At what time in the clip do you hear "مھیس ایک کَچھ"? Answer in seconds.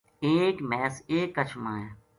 0.69-1.55